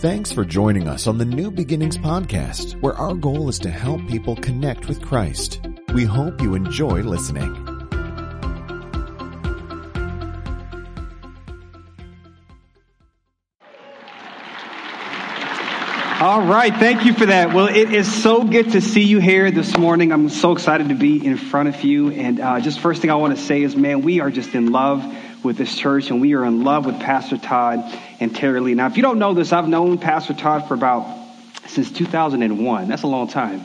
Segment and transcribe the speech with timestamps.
[0.00, 4.06] Thanks for joining us on the New Beginnings podcast, where our goal is to help
[4.06, 5.60] people connect with Christ.
[5.92, 7.50] We hope you enjoy listening.
[16.20, 17.52] All right, thank you for that.
[17.52, 20.12] Well, it is so good to see you here this morning.
[20.12, 22.12] I'm so excited to be in front of you.
[22.12, 24.70] And uh, just first thing I want to say is, man, we are just in
[24.70, 25.04] love
[25.44, 27.80] with this church, and we are in love with Pastor Todd
[28.20, 28.74] and Terry Lee.
[28.74, 31.06] Now, if you don't know this, I've known Pastor Todd for about
[31.66, 32.88] since 2001.
[32.88, 33.64] That's a long time.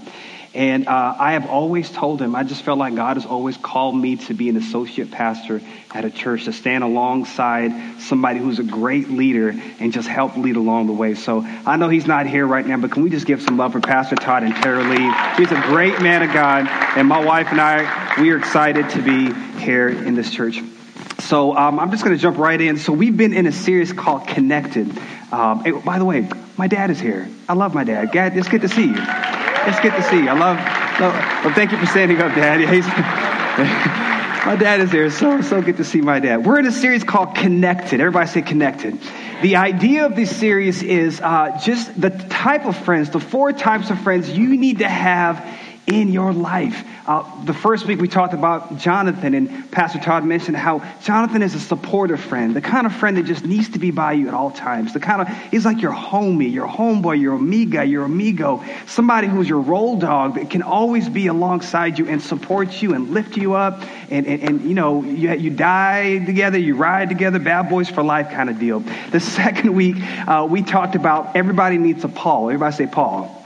[0.55, 3.95] And uh, I have always told him, I just felt like God has always called
[3.98, 8.63] me to be an associate pastor at a church, to stand alongside somebody who's a
[8.63, 11.15] great leader and just help lead along the way.
[11.15, 13.71] So I know he's not here right now, but can we just give some love
[13.71, 15.12] for Pastor Todd and Tara Lee?
[15.38, 19.01] He's a great man of God, and my wife and I, we are excited to
[19.01, 20.62] be here in this church.
[21.23, 22.77] So um, I'm just going to jump right in.
[22.77, 24.91] So we've been in a series called Connected.
[25.32, 26.27] Um, by the way,
[26.58, 27.30] my dad is here.
[27.48, 28.12] I love my dad.
[28.12, 28.96] Dad, it's good to see you.
[28.98, 30.27] It's good to see you.
[30.27, 30.57] I love.
[30.99, 32.60] love well, thank you for standing up, Dad.
[34.46, 35.10] my dad is here.
[35.10, 36.46] So so good to see my dad.
[36.46, 38.02] We're in a series called Connected.
[38.02, 38.99] Everybody say Connected.
[39.41, 43.90] The idea of this series is uh, just the type of friends, the four types
[43.90, 45.46] of friends you need to have
[45.87, 46.85] in your life.
[47.05, 51.53] Uh, the first week we talked about Jonathan, and Pastor Todd mentioned how Jonathan is
[51.55, 54.34] a supportive friend, the kind of friend that just needs to be by you at
[54.34, 54.93] all times.
[54.93, 59.49] The kind of he's like your homie, your homeboy, your amiga, your amigo, somebody who's
[59.49, 63.53] your roll dog that can always be alongside you and support you and lift you
[63.53, 63.81] up.
[64.09, 68.03] And, and, and you know, you, you die together, you ride together, bad boys for
[68.03, 68.79] life kind of deal.
[69.12, 69.97] The second week
[70.28, 72.45] uh, we talked about everybody needs a Paul.
[72.45, 73.43] Everybody say Paul.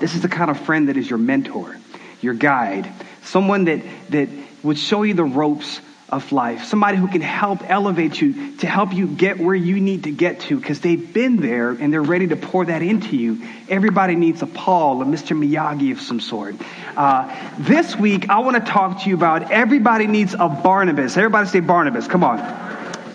[0.00, 1.76] This is the kind of friend that is your mentor,
[2.20, 2.90] your guide,
[3.22, 4.28] someone that, that
[4.62, 8.94] would show you the ropes of life, somebody who can help elevate you to help
[8.94, 12.28] you get where you need to get to because they've been there and they're ready
[12.28, 13.42] to pour that into you.
[13.68, 15.36] Everybody needs a Paul, a Mr.
[15.36, 16.54] Miyagi of some sort.
[16.96, 21.16] Uh, this week, I want to talk to you about everybody needs a Barnabas.
[21.16, 22.06] Everybody say Barnabas.
[22.06, 22.38] Come on.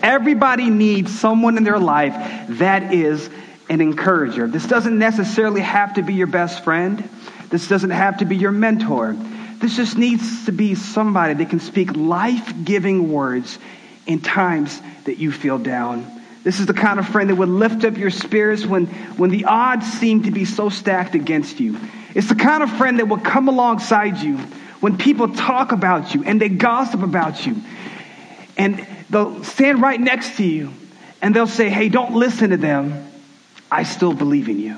[0.02, 2.14] Everybody needs someone in their life
[2.58, 3.30] that is
[3.68, 4.46] an encourager.
[4.46, 7.08] This doesn't necessarily have to be your best friend.
[7.48, 9.16] This doesn't have to be your mentor.
[9.58, 13.58] This just needs to be somebody that can speak life giving words
[14.06, 16.20] in times that you feel down.
[16.42, 18.86] This is the kind of friend that would lift up your spirits when,
[19.16, 21.78] when the odds seem to be so stacked against you.
[22.14, 24.38] It's the kind of friend that will come alongside you
[24.80, 27.56] when people talk about you and they gossip about you.
[28.58, 30.72] And they'll stand right next to you
[31.20, 33.11] and they'll say, hey, don't listen to them.
[33.72, 34.76] I still believe in you.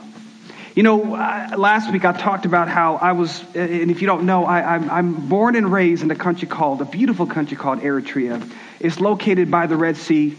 [0.76, 4.06] You know, uh, last week I talked about how I was, uh, and if you
[4.06, 7.80] don't know, I, am born and raised in a country called, a beautiful country called
[7.80, 8.48] Eritrea.
[8.78, 10.36] It's located by the Red Sea.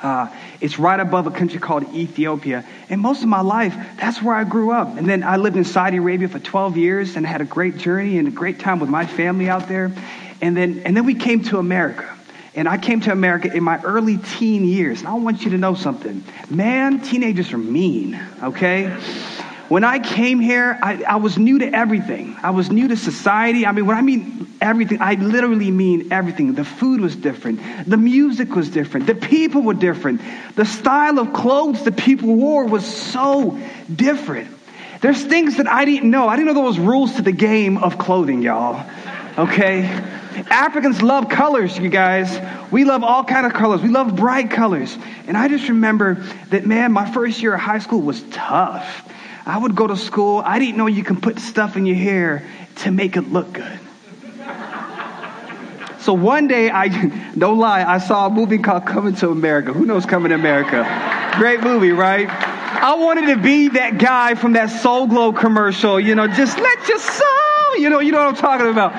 [0.00, 0.28] Uh,
[0.60, 2.64] it's right above a country called Ethiopia.
[2.88, 4.96] And most of my life, that's where I grew up.
[4.96, 8.18] And then I lived in Saudi Arabia for 12 years and had a great journey
[8.18, 9.92] and a great time with my family out there.
[10.40, 12.17] And then, and then we came to America.
[12.58, 14.98] And I came to America in my early teen years.
[14.98, 16.24] And I want you to know something.
[16.50, 18.88] Man, teenagers are mean, okay?
[19.68, 22.34] When I came here, I, I, was new to everything.
[22.42, 23.64] I was new to society.
[23.64, 26.54] I mean, when I mean everything, I literally mean everything.
[26.54, 27.60] The food was different.
[27.86, 29.06] The music was different.
[29.06, 30.20] The people were different.
[30.56, 33.56] The style of clothes the people wore was so
[33.94, 34.50] different.
[35.00, 36.26] There's things that I didn't know.
[36.26, 38.84] I didn't know there was rules to the game of clothing, y'all.
[39.38, 40.17] Okay?
[40.50, 42.38] Africans love colors, you guys.
[42.70, 43.82] We love all kind of colors.
[43.82, 44.96] We love bright colors.
[45.26, 46.14] And I just remember
[46.50, 49.08] that, man, my first year of high school was tough.
[49.46, 50.42] I would go to school.
[50.44, 53.80] I didn't know you can put stuff in your hair to make it look good.
[56.00, 56.88] So one day, I
[57.38, 59.72] don't lie, I saw a movie called Coming to America.
[59.72, 60.84] Who knows Coming to America?
[61.36, 62.28] Great movie, right?
[62.28, 66.88] I wanted to be that guy from that Soul Glo commercial, you know, just let
[66.88, 68.94] your soul, you know, you know what I'm talking about.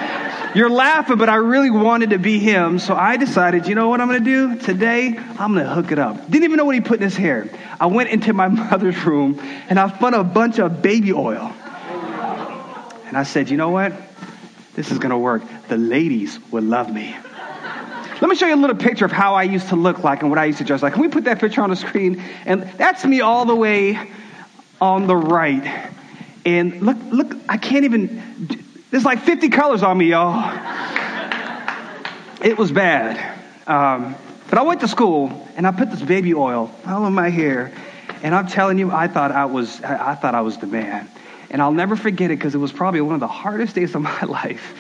[0.56, 2.80] You're laughing, but I really wanted to be him.
[2.80, 4.60] So I decided, you know what I'm going to do?
[4.60, 6.16] Today, I'm going to hook it up.
[6.30, 7.48] Didn't even know what he put in his hair.
[7.80, 11.54] I went into my mother's room and I found a bunch of baby oil.
[13.06, 13.94] And I said, you know what?
[14.74, 15.44] This is going to work.
[15.68, 17.16] The ladies will love me.
[18.22, 20.30] Let me show you a little picture of how I used to look like and
[20.30, 20.94] what I used to dress like.
[20.94, 22.24] Can we put that picture on the screen?
[22.46, 24.00] And that's me all the way
[24.82, 25.92] on the right.
[26.44, 30.52] And look, look, I can't even there's like 50 colors on me, y'all.
[32.42, 33.38] It was bad.
[33.68, 34.16] Um,
[34.50, 37.72] but I went to school and I put this baby oil all in my hair.
[38.24, 41.10] And I'm telling you, I thought I was, I thought I was the man.
[41.52, 44.02] And I'll never forget it because it was probably one of the hardest days of
[44.14, 44.74] my life.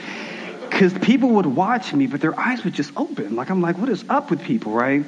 [0.69, 3.35] Because people would watch me, but their eyes would just open.
[3.35, 5.03] Like, I'm like, what is up with people, right?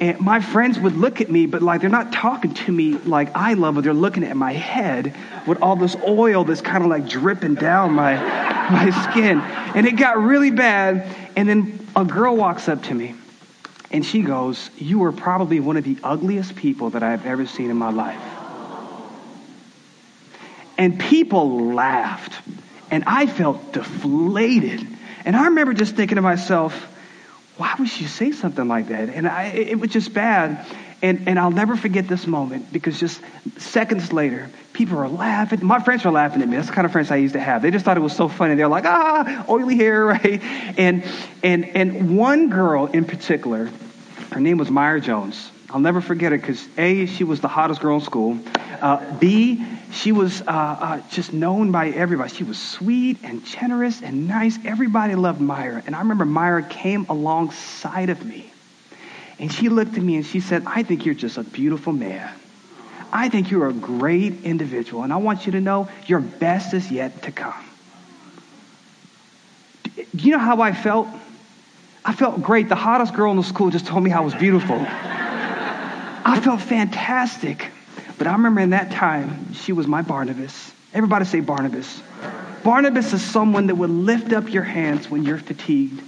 [0.00, 3.34] And my friends would look at me, but like they're not talking to me like
[3.34, 5.14] I love, but they're looking at my head
[5.46, 8.16] with all this oil that's kind of like dripping down my,
[8.70, 9.40] my skin.
[9.40, 11.06] And it got really bad.
[11.36, 13.14] And then a girl walks up to me
[13.90, 17.70] and she goes, You are probably one of the ugliest people that I've ever seen
[17.70, 18.20] in my life.
[20.76, 22.32] And people laughed.
[22.90, 24.86] And I felt deflated.
[25.24, 26.74] And I remember just thinking to myself,
[27.56, 29.08] why would she say something like that?
[29.10, 30.66] And I, it was just bad.
[31.04, 33.20] And, and I'll never forget this moment because just
[33.58, 35.62] seconds later, people are laughing.
[35.62, 36.56] My friends were laughing at me.
[36.56, 37.60] That's the kind of friends I used to have.
[37.60, 38.54] They just thought it was so funny.
[38.54, 40.42] They're like, ah, oily hair, right?
[40.78, 41.04] And,
[41.42, 43.68] and, and one girl in particular,
[44.32, 45.50] her name was Myra Jones.
[45.68, 48.38] I'll never forget her because A, she was the hottest girl in school.
[48.80, 49.62] Uh, B,
[49.92, 52.30] she was uh, uh, just known by everybody.
[52.32, 54.58] She was sweet and generous and nice.
[54.64, 55.82] Everybody loved Myra.
[55.84, 58.53] And I remember Myra came alongside of me.
[59.38, 62.32] And she looked at me and she said, I think you're just a beautiful man.
[63.12, 65.02] I think you're a great individual.
[65.02, 67.64] And I want you to know your best is yet to come.
[69.94, 71.08] Do you know how I felt?
[72.04, 72.68] I felt great.
[72.68, 74.76] The hottest girl in the school just told me I was beautiful.
[74.86, 77.70] I felt fantastic.
[78.18, 80.72] But I remember in that time, she was my Barnabas.
[80.92, 82.02] Everybody say Barnabas.
[82.62, 86.02] Barnabas is someone that will lift up your hands when you're fatigued.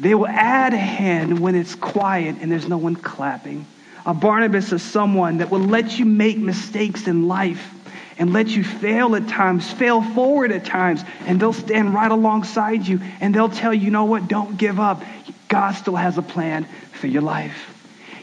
[0.00, 3.66] They will add a hand when it's quiet and there's no one clapping.
[4.06, 7.74] A Barnabas is someone that will let you make mistakes in life
[8.18, 12.86] and let you fail at times, fail forward at times, and they'll stand right alongside
[12.86, 15.02] you and they'll tell you, you know what, don't give up.
[15.48, 17.66] God still has a plan for your life.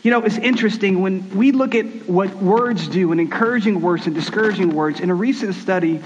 [0.01, 4.15] You know, it's interesting when we look at what words do and encouraging words and
[4.15, 4.99] discouraging words.
[4.99, 6.01] In a recent study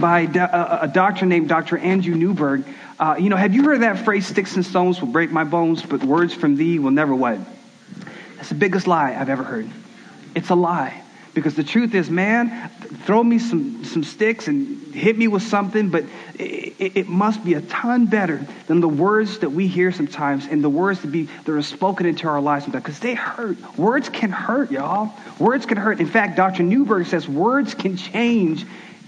[0.00, 1.78] by a doctor named Dr.
[1.78, 2.64] Andrew Newberg,
[2.98, 5.82] uh, you know, have you heard that phrase, sticks and stones will break my bones,
[5.82, 7.38] but words from thee will never what?
[8.36, 9.68] That's the biggest lie I've ever heard.
[10.34, 11.00] It's a lie.
[11.32, 12.68] Because the truth is, man,
[13.04, 16.04] throw me some, some sticks and hit me with something, but
[16.38, 20.62] it, it, must be a ton better than the words that we hear sometimes and
[20.62, 23.56] the words that, be, that are spoken into our lives sometimes, because they hurt.
[23.76, 25.12] Words can hurt, y'all.
[25.40, 25.98] Words can hurt.
[25.98, 26.62] In fact, Dr.
[26.62, 28.64] Newberg says words can change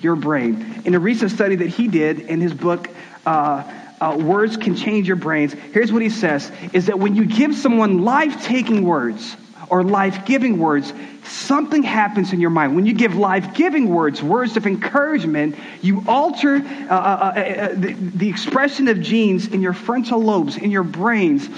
[0.07, 0.83] your brain.
[0.85, 2.89] In a recent study that he did in his book,
[3.27, 3.65] uh,
[4.01, 5.53] uh, words can change your brains.
[5.53, 9.37] Here's what he says is that when you give someone life taking words,
[9.69, 10.93] or life giving words,
[11.25, 12.77] something happens in your mind.
[12.77, 17.69] When you give life giving words, words of encouragement, you alter uh, uh, uh, uh,
[17.75, 21.49] the, the expression of genes in your frontal lobes, in your brains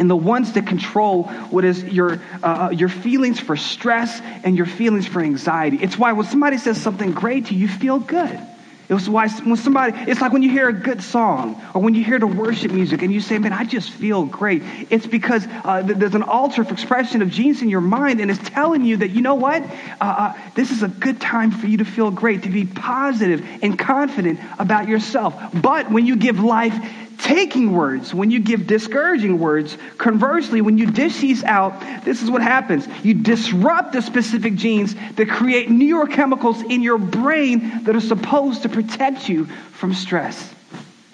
[0.00, 4.56] and the ones that control what is your, uh, uh, your feelings for stress and
[4.56, 5.76] your feelings for anxiety.
[5.80, 8.40] It's why when somebody says something great to you, you feel good.
[8.88, 11.94] It was why when somebody, it's like when you hear a good song or when
[11.94, 14.62] you hear the worship music and you say, man, I just feel great.
[14.88, 18.50] It's because uh, there's an alter of expression of genes in your mind and it's
[18.50, 19.62] telling you that, you know what?
[19.62, 19.68] Uh,
[20.00, 23.78] uh, this is a good time for you to feel great, to be positive and
[23.78, 25.40] confident about yourself.
[25.54, 26.74] But when you give life
[27.22, 32.30] taking words, when you give discouraging words, conversely, when you dish these out, this is
[32.30, 32.86] what happens.
[33.02, 38.68] You disrupt the specific genes that create neurochemicals in your brain that are supposed to
[38.68, 40.54] protect you from stress.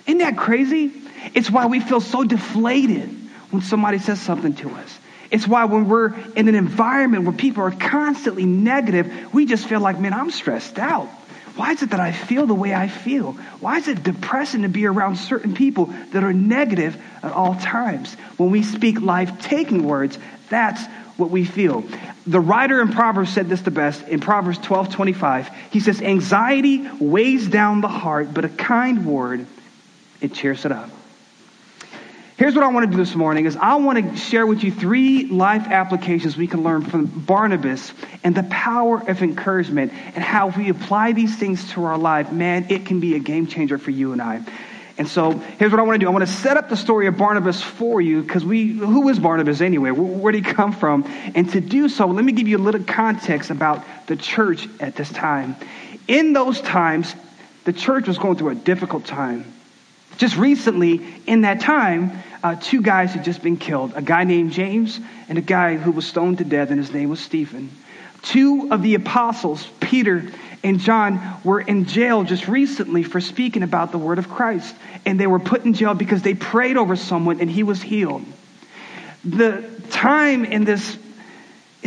[0.07, 0.93] Isn't that crazy?
[1.35, 3.09] It's why we feel so deflated
[3.51, 4.99] when somebody says something to us.
[5.31, 9.81] It's why when we're in an environment where people are constantly negative, we just feel
[9.81, 11.09] like, man, I'm stressed out.
[11.57, 13.33] Why is it that I feel the way I feel?
[13.61, 18.15] Why is it depressing to be around certain people that are negative at all times?
[18.37, 20.19] When we speak life taking words,
[20.51, 20.85] that's
[21.17, 21.83] what we feel.
[22.27, 25.51] The writer in Proverbs said this the best in Proverbs 12 25.
[25.71, 29.47] He says, Anxiety weighs down the heart, but a kind word,
[30.21, 30.91] it cheers it up.
[32.37, 34.71] Here's what I want to do this morning is I want to share with you
[34.71, 40.49] three life applications we can learn from Barnabas and the power of encouragement and how
[40.51, 43.79] if we apply these things to our life, man, it can be a game changer
[43.79, 44.43] for you and I.
[44.99, 46.09] And so here's what I want to do.
[46.09, 49.19] I want to set up the story of Barnabas for you because we, who is
[49.19, 49.91] Barnabas anyway?
[49.91, 51.05] Where, did he come from?
[51.35, 54.95] And to do so, let me give you a little context about the church at
[54.95, 55.57] this time.
[56.07, 57.15] In those times,
[57.65, 59.55] the church was going through a difficult time.
[60.19, 64.53] Just recently, in that time, uh, two guys had just been killed a guy named
[64.53, 67.71] James and a guy who was stoned to death, and his name was Stephen.
[68.23, 70.25] Two of the apostles, Peter
[70.65, 74.75] and John, were in jail just recently for speaking about the word of Christ.
[75.05, 78.25] And they were put in jail because they prayed over someone and he was healed.
[79.25, 80.99] The time in this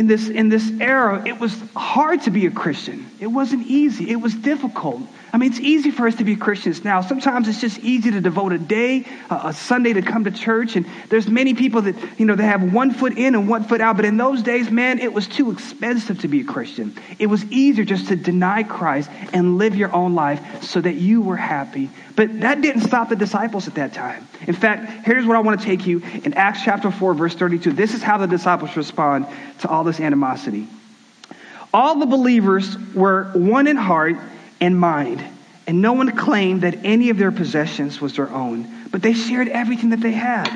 [0.00, 3.06] in this, in this era, it was hard to be a Christian.
[3.20, 4.08] It wasn't easy.
[4.10, 5.02] It was difficult.
[5.32, 7.00] I mean, it's easy for us to be Christians now.
[7.02, 10.74] Sometimes it's just easy to devote a day, a Sunday to come to church.
[10.74, 13.80] And there's many people that, you know, they have one foot in and one foot
[13.80, 13.96] out.
[13.96, 16.96] But in those days, man, it was too expensive to be a Christian.
[17.18, 21.20] It was easier just to deny Christ and live your own life so that you
[21.20, 21.90] were happy.
[22.16, 24.26] But that didn't stop the disciples at that time.
[24.46, 27.72] In fact, here's what I want to take you in Acts chapter 4, verse 32.
[27.72, 29.26] This is how the disciples respond
[29.60, 30.66] to all this animosity.
[31.72, 34.16] All the believers were one in heart
[34.60, 35.24] and mind.
[35.66, 39.48] And no one claimed that any of their possessions was their own, but they shared
[39.48, 40.50] everything that they had.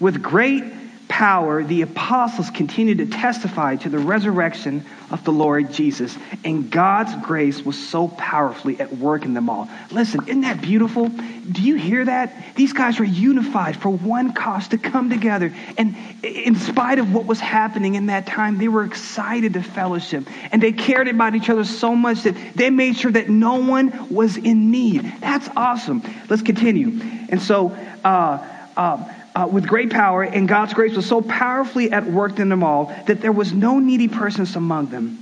[0.00, 0.64] With great
[1.08, 7.14] power, the apostles continued to testify to the resurrection of the Lord Jesus, and God's
[7.24, 9.68] grace was so powerfully at work in them all.
[9.92, 11.08] Listen, isn't that beautiful?
[11.08, 12.56] Do you hear that?
[12.56, 15.54] These guys were unified for one cause to come together.
[15.78, 20.26] And in spite of what was happening in that time, they were excited to fellowship.
[20.50, 24.08] And they cared about each other so much that they made sure that no one
[24.10, 25.02] was in need.
[25.20, 26.02] That's awesome.
[26.28, 27.00] Let's continue.
[27.28, 28.44] And so, uh,
[28.76, 32.64] uh, uh, with great power, and God's grace was so powerfully at work in them
[32.64, 35.18] all that there was no needy persons among them.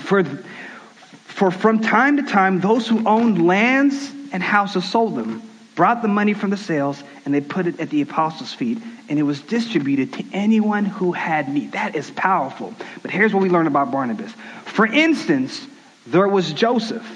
[0.00, 0.22] For,
[1.24, 5.42] for from time to time, those who owned lands and houses sold them,
[5.76, 8.78] brought the money from the sales, and they put it at the apostles' feet,
[9.08, 11.72] and it was distributed to anyone who had need.
[11.72, 12.74] That is powerful.
[13.00, 14.32] But here's what we learn about Barnabas.
[14.66, 15.66] For instance,
[16.06, 17.06] there was Joseph,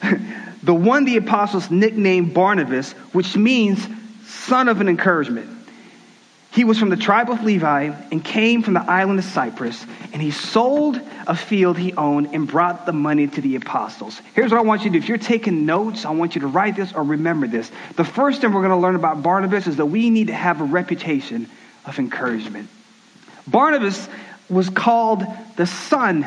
[0.62, 3.84] the one the apostles nicknamed Barnabas, which means
[4.24, 5.59] son of an encouragement.
[6.52, 10.20] He was from the tribe of Levi and came from the island of Cyprus, and
[10.20, 14.20] he sold a field he owned and brought the money to the apostles.
[14.34, 14.98] Here's what I want you to do.
[14.98, 17.70] If you're taking notes, I want you to write this or remember this.
[17.94, 20.60] The first thing we're going to learn about Barnabas is that we need to have
[20.60, 21.48] a reputation
[21.84, 22.68] of encouragement.
[23.46, 24.08] Barnabas
[24.48, 25.24] was called
[25.56, 26.26] the son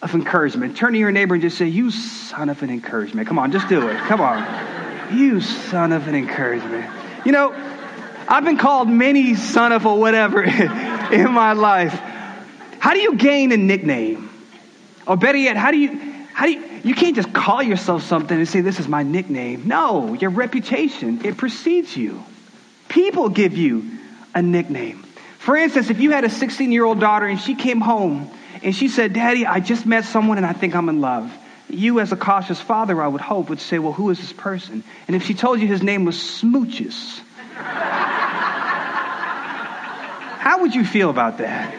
[0.00, 0.78] of encouragement.
[0.78, 3.28] Turn to your neighbor and just say, You son of an encouragement.
[3.28, 3.98] Come on, just do it.
[3.98, 5.16] Come on.
[5.16, 6.90] You son of an encouragement.
[7.26, 7.77] You know,
[8.30, 10.42] I've been called many son of a whatever
[11.12, 11.98] in my life.
[12.78, 14.28] How do you gain a nickname?
[15.06, 15.98] Or better yet, how do you,
[16.34, 19.66] how do you, you can't just call yourself something and say, this is my nickname.
[19.66, 22.22] No, your reputation, it precedes you.
[22.88, 23.90] People give you
[24.34, 25.04] a nickname.
[25.38, 28.30] For instance, if you had a 16 year old daughter and she came home
[28.62, 31.34] and she said, Daddy, I just met someone and I think I'm in love.
[31.70, 34.84] You, as a cautious father, I would hope, would say, Well, who is this person?
[35.06, 37.20] And if she told you his name was Smooches,
[40.48, 41.74] how would you feel about that?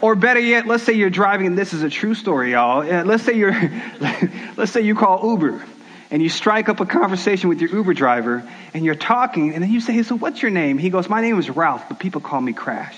[0.00, 2.80] Or better yet, let's say you're driving, and this is a true story, y'all.
[2.80, 3.52] Uh, let's say you're,
[4.56, 5.62] let's say you call Uber,
[6.10, 9.70] and you strike up a conversation with your Uber driver, and you're talking, and then
[9.70, 12.22] you say, hey, "So what's your name?" He goes, "My name is Ralph, but people
[12.22, 12.96] call me Crash."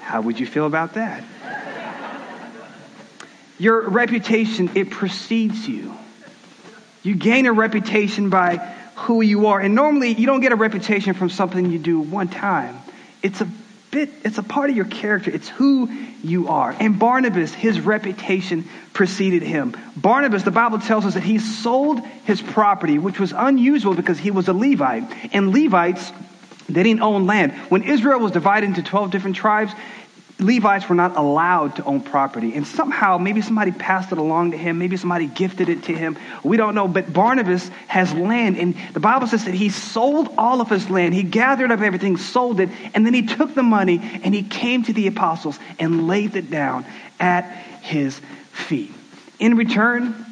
[0.00, 1.24] How would you feel about that?
[3.58, 5.92] Your reputation, it precedes you.
[7.02, 9.60] You gain a reputation by who you are.
[9.60, 12.78] And normally, you don't get a reputation from something you do one time.
[13.22, 13.48] It's a
[13.90, 15.30] bit, it's a part of your character.
[15.30, 15.90] It's who
[16.22, 16.74] you are.
[16.78, 19.74] And Barnabas, his reputation preceded him.
[19.96, 24.30] Barnabas, the Bible tells us that he sold his property, which was unusual because he
[24.30, 25.04] was a Levite.
[25.32, 26.12] And Levites,
[26.68, 27.52] they didn't own land.
[27.70, 29.72] When Israel was divided into 12 different tribes,
[30.40, 32.54] Levites were not allowed to own property.
[32.54, 34.78] And somehow, maybe somebody passed it along to him.
[34.78, 36.18] Maybe somebody gifted it to him.
[36.42, 36.88] We don't know.
[36.88, 38.56] But Barnabas has land.
[38.56, 41.14] And the Bible says that he sold all of his land.
[41.14, 42.70] He gathered up everything, sold it.
[42.94, 46.50] And then he took the money and he came to the apostles and laid it
[46.50, 46.86] down
[47.18, 47.44] at
[47.82, 48.18] his
[48.52, 48.92] feet.
[49.38, 50.26] In return,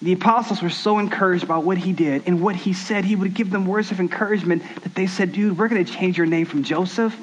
[0.00, 3.04] the apostles were so encouraged by what he did and what he said.
[3.04, 6.16] He would give them words of encouragement that they said, dude, we're going to change
[6.16, 7.14] your name from Joseph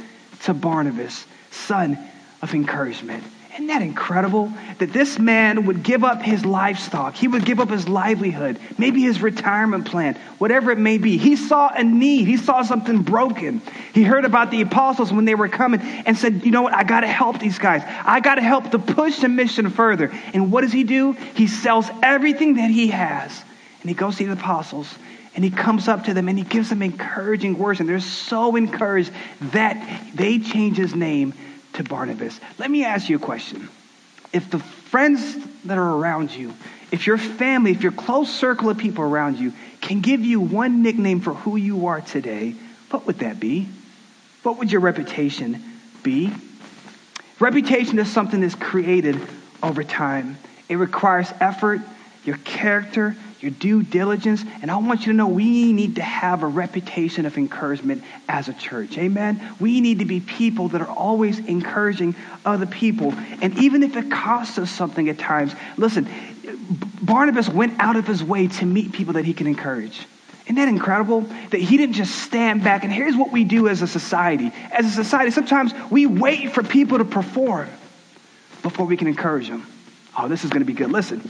[0.43, 1.97] to Barnabas, son
[2.41, 3.23] of encouragement.
[3.59, 4.53] Isn't that incredible?
[4.77, 7.15] That this man would give up his livestock.
[7.15, 11.17] He would give up his livelihood, maybe his retirement plan, whatever it may be.
[11.17, 12.25] He saw a need.
[12.29, 13.61] He saw something broken.
[13.93, 16.73] He heard about the apostles when they were coming and said, you know what?
[16.73, 17.81] I got to help these guys.
[18.05, 20.09] I got to help to push the mission further.
[20.33, 21.11] And what does he do?
[21.11, 23.43] He sells everything that he has
[23.81, 24.95] and he goes to the apostles
[25.35, 27.81] and he comes up to them and he gives them encouraging words.
[27.81, 29.11] And they're so encouraged
[29.51, 31.33] that they change his name
[31.73, 32.39] to Barnabas.
[32.57, 33.69] Let me ask you a question.
[34.33, 36.53] If the friends that are around you,
[36.91, 40.81] if your family, if your close circle of people around you can give you one
[40.81, 42.55] nickname for who you are today,
[42.89, 43.67] what would that be?
[44.43, 45.63] What would your reputation
[46.03, 46.31] be?
[47.39, 49.19] Reputation is something that's created
[49.61, 50.37] over time.
[50.67, 51.81] It requires effort,
[52.25, 54.43] your character, your due diligence.
[54.61, 58.49] And I want you to know we need to have a reputation of encouragement as
[58.49, 58.97] a church.
[58.97, 59.41] Amen?
[59.59, 62.15] We need to be people that are always encouraging
[62.45, 63.13] other people.
[63.41, 66.09] And even if it costs us something at times, listen,
[67.01, 70.05] Barnabas went out of his way to meet people that he can encourage.
[70.45, 71.21] Isn't that incredible?
[71.51, 72.83] That he didn't just stand back.
[72.83, 74.51] And here's what we do as a society.
[74.71, 77.69] As a society, sometimes we wait for people to perform
[78.63, 79.65] before we can encourage them.
[80.17, 80.91] Oh, this is going to be good.
[80.91, 81.29] Listen.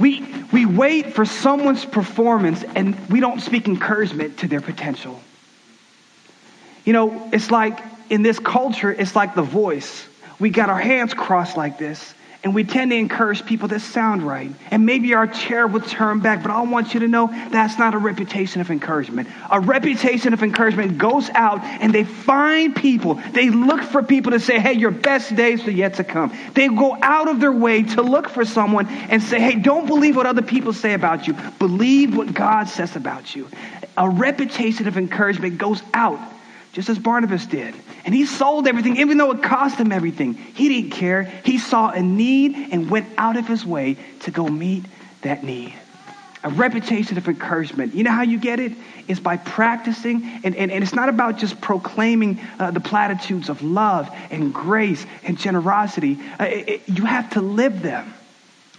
[0.00, 5.20] We, we wait for someone's performance and we don't speak encouragement to their potential.
[6.84, 10.06] You know, it's like in this culture, it's like the voice.
[10.38, 14.22] We got our hands crossed like this and we tend to encourage people that sound
[14.22, 14.50] right.
[14.70, 17.94] And maybe our chair will turn back, but I want you to know that's not
[17.94, 19.28] a reputation of encouragement.
[19.50, 23.14] A reputation of encouragement goes out and they find people.
[23.32, 26.32] They look for people to say, hey, your best days are yet to come.
[26.54, 30.16] They go out of their way to look for someone and say, hey, don't believe
[30.16, 31.34] what other people say about you.
[31.58, 33.48] Believe what God says about you.
[33.98, 36.18] A reputation of encouragement goes out
[36.72, 37.74] just as Barnabas did.
[38.04, 40.34] And he sold everything, even though it cost him everything.
[40.34, 41.24] He didn't care.
[41.44, 44.84] He saw a need and went out of his way to go meet
[45.22, 45.74] that need.
[46.42, 47.94] A reputation of encouragement.
[47.94, 48.72] You know how you get it?
[49.08, 53.62] It's by practicing, and, and, and it's not about just proclaiming uh, the platitudes of
[53.62, 56.18] love and grace and generosity.
[56.38, 58.14] Uh, it, it, you have to live them.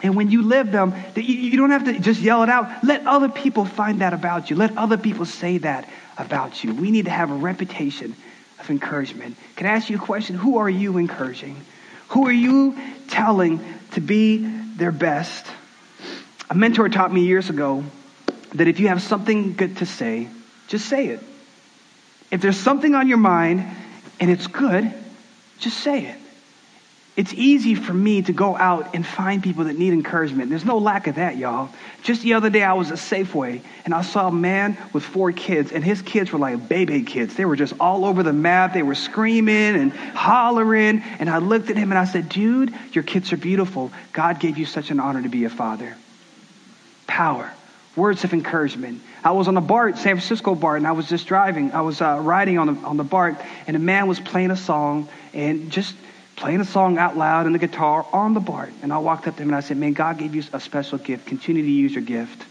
[0.04, 2.84] And when you live them, you, don't have to just yell it out.
[2.84, 4.56] Let other people find that about you.
[4.56, 6.74] Let other people say that about you.
[6.74, 8.16] We need to have a reputation
[8.60, 9.36] of encouragement.
[9.56, 10.36] Can I ask you a question?
[10.36, 11.56] Who are you encouraging?
[12.10, 12.78] Who are you
[13.10, 15.46] telling to be their best?
[16.50, 17.84] A mentor taught me years ago
[18.56, 20.28] that if you have something good to say,
[20.68, 21.20] just say it.
[22.32, 23.66] If there's something on your mind
[24.20, 24.94] and it's good,
[25.60, 26.21] just say it.
[27.18, 30.50] It's easy for me to go out and find people that need encouragement.
[30.50, 31.70] There's no lack of that, y'all.
[32.04, 35.34] Just the other day, I was at Safeway and I saw a man with four
[35.34, 37.36] kids, and his kids were like baby kids.
[37.36, 38.74] They were just all over the map.
[38.74, 41.04] They were screaming and hollering.
[41.20, 43.92] And I looked at him and I said, Dude, your kids are beautiful.
[44.14, 45.98] God gave you such an honor to be a father.
[47.08, 47.52] Power,
[47.98, 49.02] words of encouragement.
[49.22, 51.74] I was on the BART, San Francisco BART, and I was just driving.
[51.74, 53.36] I was uh, riding on the, on the BART,
[53.68, 55.94] and a man was playing a song and just
[56.42, 58.74] playing a song out loud in the guitar on the BART.
[58.82, 60.98] And I walked up to him and I said, Man, God gave you a special
[60.98, 61.28] gift.
[61.28, 62.44] Continue to use your gift.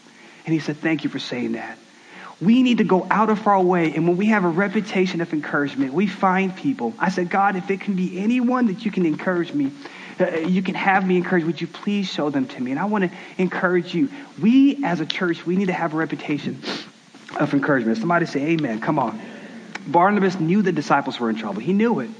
[0.47, 1.77] And he said, Thank you for saying that.
[2.41, 3.93] We need to go out of our way.
[3.95, 6.95] And when we have a reputation of encouragement, we find people.
[6.99, 9.73] I said, God, if it can be anyone that you can encourage me,
[10.21, 12.71] uh, you can have me encouraged, would you please show them to me?
[12.71, 14.09] And I want to encourage you.
[14.41, 16.63] We, as a church, we need to have a reputation
[17.39, 17.99] of encouragement.
[17.99, 18.81] Somebody say, Amen.
[18.81, 19.21] Come on.
[19.89, 21.61] Barnabas knew the disciples were in trouble.
[21.61, 22.11] He knew it.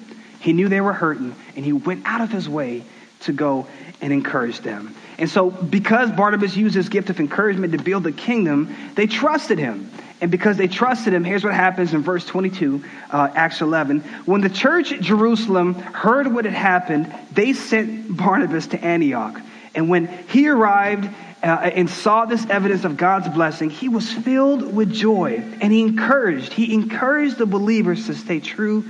[0.41, 2.83] He knew they were hurting, and he went out of his way
[3.21, 3.67] to go
[4.01, 4.95] and encourage them.
[5.19, 9.59] And so, because Barnabas used his gift of encouragement to build the kingdom, they trusted
[9.59, 9.91] him.
[10.23, 14.01] And because they trusted him, here's what happens in verse 22, uh, Acts 11.
[14.25, 19.39] When the church at Jerusalem heard what had happened, they sent Barnabas to Antioch.
[19.75, 21.09] And when he arrived
[21.43, 25.43] uh, and saw this evidence of God's blessing, he was filled with joy.
[25.61, 28.85] And he encouraged, he encouraged the believers to stay true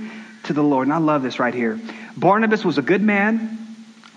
[0.53, 0.87] to the Lord.
[0.87, 1.79] And I love this right here.
[2.15, 3.57] Barnabas was a good man,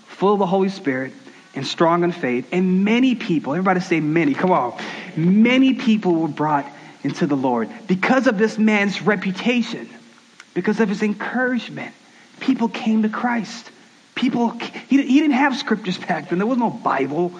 [0.07, 1.13] full of the Holy Spirit,
[1.55, 2.47] and strong in faith.
[2.51, 4.79] And many people, everybody say many, come on.
[5.15, 6.69] Many people were brought
[7.03, 9.89] into the Lord because of this man's reputation,
[10.53, 11.93] because of his encouragement.
[12.39, 13.71] People came to Christ.
[14.15, 16.39] People, he, he didn't have scriptures back then.
[16.39, 17.31] There was no Bible.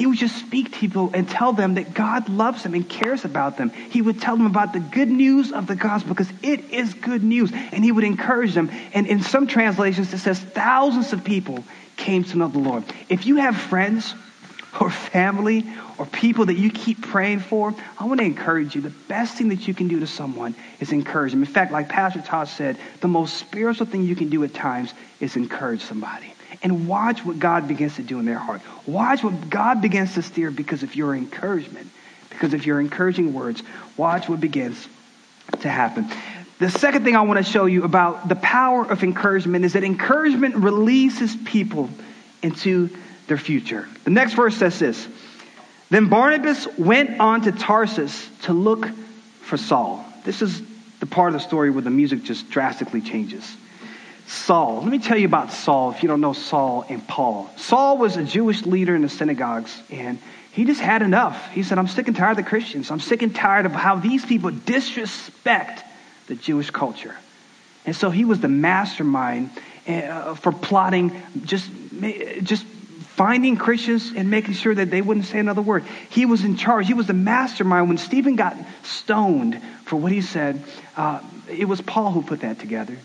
[0.00, 3.26] He would just speak to people and tell them that God loves them and cares
[3.26, 3.68] about them.
[3.68, 7.22] He would tell them about the good news of the gospel because it is good
[7.22, 7.52] news.
[7.52, 8.70] And he would encourage them.
[8.94, 11.64] And in some translations, it says thousands of people
[11.98, 12.84] came to know the Lord.
[13.10, 14.14] If you have friends
[14.80, 15.66] or family
[15.98, 18.80] or people that you keep praying for, I want to encourage you.
[18.80, 21.42] The best thing that you can do to someone is encourage them.
[21.42, 24.94] In fact, like Pastor Todd said, the most spiritual thing you can do at times
[25.20, 28.60] is encourage somebody and watch what God begins to do in their heart.
[28.86, 31.90] Watch what God begins to steer because of your encouragement,
[32.28, 33.62] because of your encouraging words.
[33.96, 34.88] Watch what begins
[35.60, 36.08] to happen.
[36.58, 39.84] The second thing I want to show you about the power of encouragement is that
[39.84, 41.88] encouragement releases people
[42.42, 42.90] into
[43.26, 43.88] their future.
[44.04, 45.08] The next verse says this
[45.88, 48.88] Then Barnabas went on to Tarsus to look
[49.40, 50.04] for Saul.
[50.24, 50.62] This is
[51.00, 53.56] the part of the story where the music just drastically changes.
[54.30, 54.82] Saul.
[54.82, 57.50] Let me tell you about Saul if you don't know Saul and Paul.
[57.56, 60.18] Saul was a Jewish leader in the synagogues, and
[60.52, 61.50] he just had enough.
[61.50, 62.92] He said, I'm sick and tired of the Christians.
[62.92, 65.84] I'm sick and tired of how these people disrespect
[66.28, 67.16] the Jewish culture.
[67.84, 69.50] And so he was the mastermind
[69.88, 71.68] uh, for plotting just,
[72.42, 72.64] just
[73.16, 75.82] finding Christians and making sure that they wouldn't say another word.
[76.08, 76.86] He was in charge.
[76.86, 77.88] He was the mastermind.
[77.88, 80.62] When Stephen got stoned for what he said,
[80.96, 82.96] uh, it was Paul who put that together.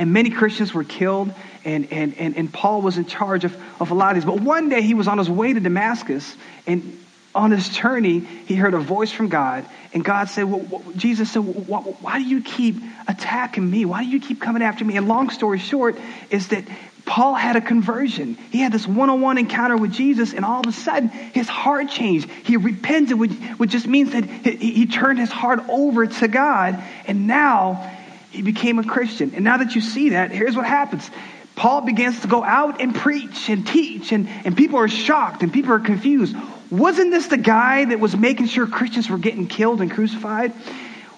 [0.00, 1.30] And many Christians were killed,
[1.62, 4.24] and, and, and, and Paul was in charge of, of a lot of these.
[4.24, 6.36] But one day he was on his way to Damascus,
[6.66, 6.98] and
[7.34, 11.40] on his journey, he heard a voice from God, and God said, well, Jesus said,
[11.68, 13.84] well, why do you keep attacking me?
[13.84, 14.96] Why do you keep coming after me?
[14.96, 15.98] And long story short
[16.30, 16.64] is that
[17.04, 18.36] Paul had a conversion.
[18.50, 22.30] He had this one-on-one encounter with Jesus, and all of a sudden, his heart changed.
[22.30, 26.82] He repented, which, which just means that he, he turned his heart over to God,
[27.06, 27.98] and now
[28.30, 29.32] he became a Christian.
[29.34, 31.10] And now that you see that, here's what happens.
[31.56, 35.52] Paul begins to go out and preach and teach, and, and people are shocked and
[35.52, 36.34] people are confused.
[36.70, 40.52] Wasn't this the guy that was making sure Christians were getting killed and crucified?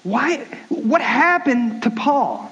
[0.03, 0.39] Why?
[0.69, 2.51] What happened to Paul?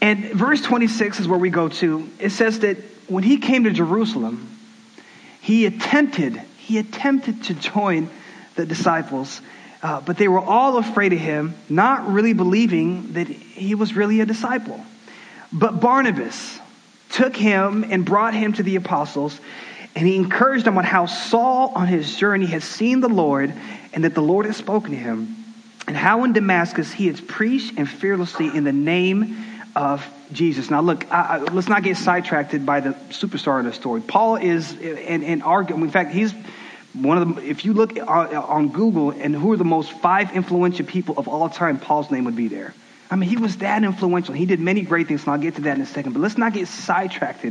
[0.00, 2.08] And verse 26 is where we go to.
[2.18, 4.58] It says that when he came to Jerusalem,
[5.40, 8.10] he attempted, he attempted to join
[8.56, 9.40] the disciples,
[9.82, 14.20] uh, but they were all afraid of him, not really believing that he was really
[14.20, 14.84] a disciple.
[15.52, 16.58] But Barnabas
[17.10, 19.40] took him and brought him to the apostles,
[19.96, 23.52] and he encouraged them on how Saul on his journey had seen the Lord
[23.92, 25.36] and that the Lord had spoken to him,
[25.88, 30.70] and how in Damascus he had preached and fearlessly in the name of Jesus.
[30.70, 34.00] Now, look, I, I, let's not get sidetracked by the superstar of the story.
[34.00, 36.32] Paul is, in argument, in fact, he's
[36.92, 40.84] one of the, if you look on, Google and who are the most five influential
[40.84, 42.74] people of all time, Paul's name would be there.
[43.10, 44.34] I mean, he was that influential.
[44.34, 46.12] He did many great things, and I'll get to that in a second.
[46.12, 47.44] But let's not get sidetracked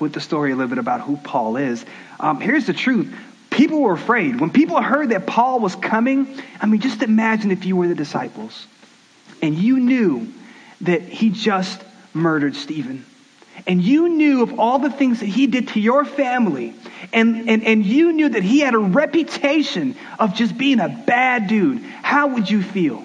[0.00, 1.84] with the story a little bit about who Paul is.
[2.20, 3.14] Um, here's the truth
[3.50, 4.40] people were afraid.
[4.40, 7.94] When people heard that Paul was coming, I mean, just imagine if you were the
[7.94, 8.66] disciples
[9.42, 10.32] and you knew
[10.82, 11.82] that he just
[12.14, 13.04] murdered Stephen.
[13.66, 16.74] And you knew of all the things that he did to your family,
[17.12, 21.46] and, and, and you knew that he had a reputation of just being a bad
[21.48, 23.04] dude, how would you feel?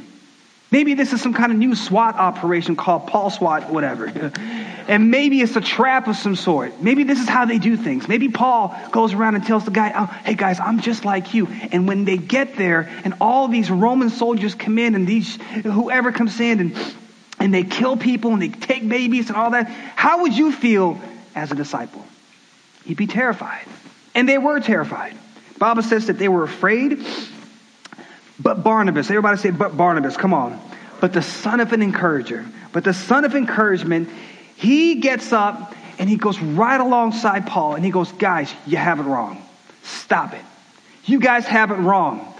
[0.69, 4.31] Maybe this is some kind of new SWAT operation called Paul SWAT, whatever.
[4.87, 6.81] And maybe it's a trap of some sort.
[6.81, 8.07] Maybe this is how they do things.
[8.07, 11.47] Maybe Paul goes around and tells the guy, oh, hey guys, I'm just like you.
[11.47, 16.13] And when they get there and all these Roman soldiers come in and these, whoever
[16.13, 16.95] comes in and,
[17.39, 20.99] and they kill people and they take babies and all that, how would you feel
[21.35, 22.05] as a disciple?
[22.85, 23.65] You'd be terrified.
[24.15, 25.15] And they were terrified.
[25.57, 27.05] Bible says that they were afraid
[28.39, 30.59] but Barnabas, everybody say, but Barnabas, come on.
[30.99, 34.09] But the son of an encourager, but the son of encouragement,
[34.55, 38.99] he gets up and he goes right alongside Paul and he goes, guys, you have
[38.99, 39.41] it wrong.
[39.83, 40.41] Stop it.
[41.05, 42.33] You guys have it wrong.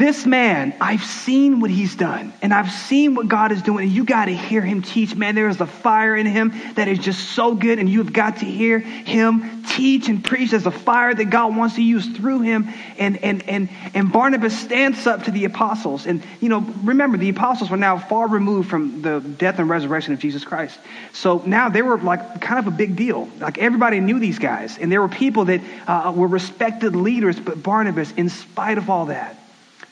[0.00, 3.92] This man, I've seen what he's done, and I've seen what God is doing, and
[3.92, 5.14] you got to hear him teach.
[5.14, 8.38] Man, there is a fire in him that is just so good, and you've got
[8.38, 10.52] to hear him teach and preach.
[10.52, 12.70] There's a fire that God wants to use through him.
[12.96, 16.06] And, and, and, and Barnabas stands up to the apostles.
[16.06, 20.14] And, you know, remember, the apostles were now far removed from the death and resurrection
[20.14, 20.78] of Jesus Christ.
[21.12, 23.28] So now they were like kind of a big deal.
[23.38, 27.62] Like everybody knew these guys, and there were people that uh, were respected leaders, but
[27.62, 29.36] Barnabas, in spite of all that,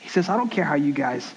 [0.09, 1.31] he says, I don't care how you guys,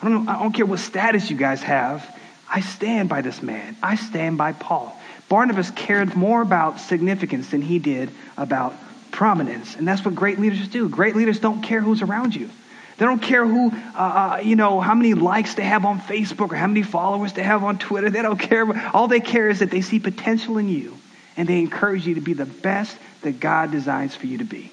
[0.00, 2.08] I don't, know, I don't care what status you guys have.
[2.48, 3.76] I stand by this man.
[3.82, 4.96] I stand by Paul.
[5.28, 8.74] Barnabas cared more about significance than he did about
[9.10, 9.74] prominence.
[9.74, 10.88] And that's what great leaders do.
[10.88, 12.50] Great leaders don't care who's around you.
[12.98, 16.52] They don't care who, uh, uh, you know, how many likes they have on Facebook
[16.52, 18.10] or how many followers they have on Twitter.
[18.10, 18.90] They don't care.
[18.94, 20.96] All they care is that they see potential in you
[21.36, 24.70] and they encourage you to be the best that God designs for you to be.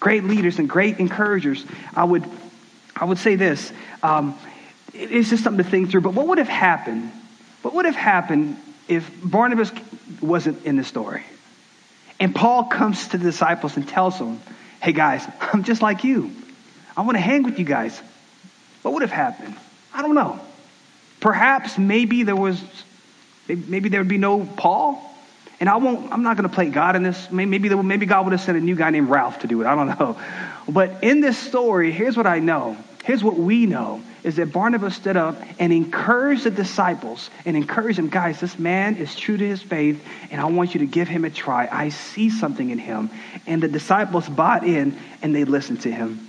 [0.00, 2.24] Great leaders and great encouragers, I would
[2.96, 4.38] I would say this um,
[4.98, 7.12] it's just something to think through, but what would have happened?
[7.62, 8.56] What would have happened
[8.88, 9.70] if Barnabas
[10.20, 11.24] wasn't in the story?
[12.18, 14.40] And Paul comes to the disciples and tells them,
[14.80, 16.30] hey guys, I'm just like you.
[16.96, 18.00] I want to hang with you guys.
[18.82, 19.54] What would have happened?
[19.92, 20.40] I don't know.
[21.20, 22.62] Perhaps maybe there was,
[23.48, 25.02] maybe there would be no Paul.
[25.58, 27.30] And I won't, I'm not going to play God in this.
[27.30, 29.66] Maybe, maybe God would have sent a new guy named Ralph to do it.
[29.66, 30.18] I don't know.
[30.68, 32.76] But in this story, here's what I know.
[33.04, 37.96] Here's what we know is that Barnabas stood up and encouraged the disciples and encouraged
[37.96, 41.06] them, guys, this man is true to his faith, and I want you to give
[41.06, 41.68] him a try.
[41.70, 43.08] I see something in him.
[43.46, 46.26] And the disciples bought in and they listened to him.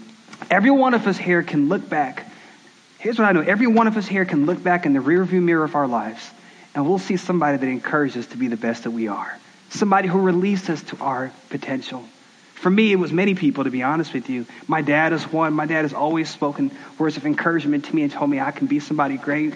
[0.52, 2.32] Every one of us here can look back.
[3.00, 5.42] Here's what I know every one of us here can look back in the rearview
[5.42, 6.30] mirror of our lives
[6.78, 9.36] and we'll see somebody that encourages us to be the best that we are.
[9.72, 12.06] Somebody who released us to our potential.
[12.54, 14.46] For me, it was many people, to be honest with you.
[14.68, 15.54] My dad is one.
[15.54, 18.68] My dad has always spoken words of encouragement to me and told me I can
[18.68, 19.56] be somebody great.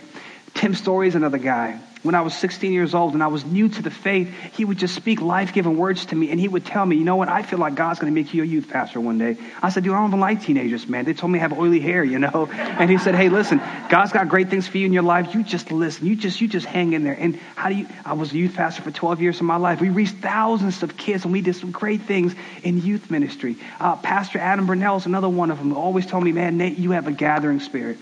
[0.55, 3.69] Tim Story is another guy when I was 16 years old and I was new
[3.69, 6.65] to the faith, he would just speak life giving words to me and he would
[6.65, 8.69] tell me, you know what, I feel like God's going to make you a youth
[8.69, 9.37] pastor one day.
[9.61, 11.05] I said, dude, I don't even like teenagers, man.
[11.05, 12.49] They told me I have oily hair, you know?
[12.51, 15.35] And he said, hey, listen, God's got great things for you in your life.
[15.35, 16.07] You just listen.
[16.07, 17.17] You just, you just hang in there.
[17.17, 19.79] And how do you, I was a youth pastor for 12 years of my life.
[19.79, 22.33] We reached thousands of kids and we did some great things
[22.63, 23.57] in youth ministry.
[23.79, 26.91] Uh, pastor Adam Burnell is another one of them always told me, man, Nate, you
[26.91, 27.97] have a gathering spirit.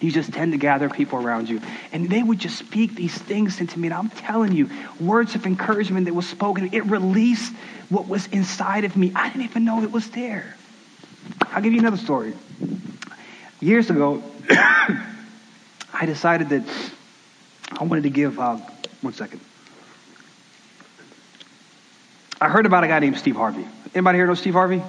[0.00, 1.60] You just tend to gather people around you.
[1.92, 3.88] And they would just speak these things into me.
[3.88, 7.52] And I'm telling you, words of encouragement that was spoken, it released
[7.88, 9.12] what was inside of me.
[9.14, 10.56] I didn't even know it was there.
[11.42, 12.34] I'll give you another story.
[13.60, 16.62] Years ago, I decided that
[17.72, 18.58] I wanted to give, uh,
[19.00, 19.40] one second.
[22.40, 23.66] I heard about a guy named Steve Harvey.
[23.94, 24.80] Anybody here know Steve Harvey?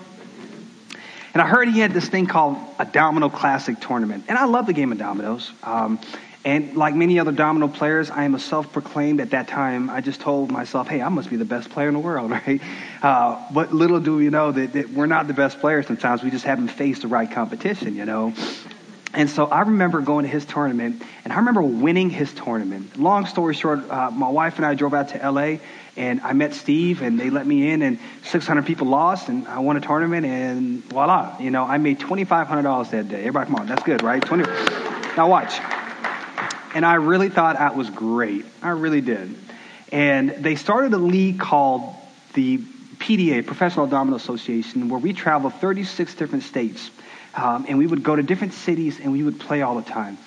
[1.34, 4.26] And I heard he had this thing called a Domino Classic tournament.
[4.28, 5.52] And I love the game of dominoes.
[5.64, 6.00] Um,
[6.46, 9.90] and like many other domino players, I am a self proclaimed at that time.
[9.90, 12.62] I just told myself, hey, I must be the best player in the world, right?
[13.04, 16.24] Uh, but little do we know that, that we're not the best players sometimes.
[16.24, 18.34] We just haven't faced the right competition, you know?
[19.14, 22.98] And so I remember going to his tournament, and I remember winning his tournament.
[22.98, 25.58] Long story short, uh, my wife and I drove out to LA,
[26.00, 29.60] and I met Steve, and they let me in, and 600 people lost, and I
[29.60, 33.20] won a tournament, and voila, you know, I made $2,500 that day.
[33.20, 34.24] Everybody, come on, that's good, right?
[34.24, 34.44] 20.
[35.18, 35.60] Now watch.
[36.74, 38.46] And I really thought that was great.
[38.62, 39.36] I really did.
[39.92, 41.94] And they started a league called
[42.34, 46.92] the PDA, Professional Domino Association, where we traveled 36 different states.
[47.36, 50.18] Um, and we would go to different cities and we would play all the time.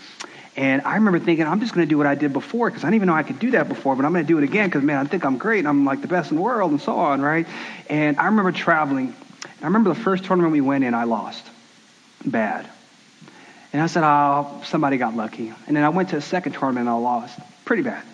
[0.55, 2.89] And I remember thinking, I'm just going to do what I did before because I
[2.89, 4.69] didn't even know I could do that before, but I'm going to do it again
[4.69, 6.81] because, man, I think I'm great and I'm like the best in the world and
[6.81, 7.47] so on, right?
[7.89, 9.15] And I remember traveling.
[9.63, 11.47] I remember the first tournament we went in, I lost.
[12.25, 12.69] Bad.
[13.73, 15.55] And I said, oh, somebody got lucky.
[15.67, 17.39] And then I went to a second tournament and I lost.
[17.65, 18.05] Pretty bad.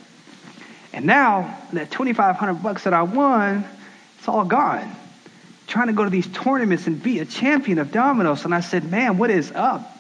[0.93, 3.65] And now, that 2500 bucks that I won,
[4.19, 4.95] it's all gone
[5.69, 8.45] trying to go to these tournaments and be a champion of dominoes.
[8.45, 9.97] And I said, man, what is up?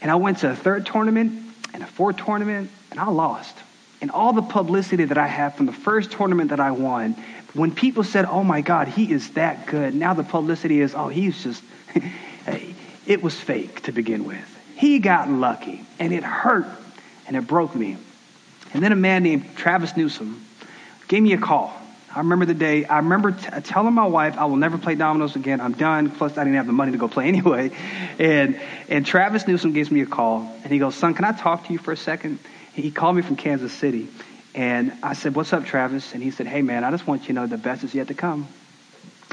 [0.00, 1.41] And I went to a third tournament
[1.72, 3.56] and a fourth tournament, and I lost.
[4.00, 7.16] And all the publicity that I had from the first tournament that I won,
[7.54, 11.08] when people said, oh my God, he is that good, now the publicity is, oh,
[11.08, 11.62] he's just,
[13.06, 14.58] it was fake to begin with.
[14.76, 16.66] He got lucky, and it hurt,
[17.26, 17.96] and it broke me.
[18.74, 20.44] And then a man named Travis Newsom
[21.08, 21.81] gave me a call.
[22.14, 25.34] I remember the day, I remember t- telling my wife, I will never play dominoes
[25.34, 25.60] again.
[25.60, 26.10] I'm done.
[26.10, 27.70] Plus, I didn't have the money to go play anyway.
[28.18, 31.66] And, and Travis Newsom gives me a call, and he goes, Son, can I talk
[31.66, 32.38] to you for a second?
[32.74, 34.08] He called me from Kansas City.
[34.54, 36.12] And I said, What's up, Travis?
[36.12, 38.08] And he said, Hey, man, I just want you to know the best is yet
[38.08, 38.46] to come.